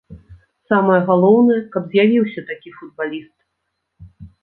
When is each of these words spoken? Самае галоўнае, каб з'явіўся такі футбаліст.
Самае 0.73 0.95
галоўнае, 1.09 1.59
каб 1.77 1.83
з'явіўся 1.93 2.41
такі 2.51 2.69
футбаліст. 2.81 3.35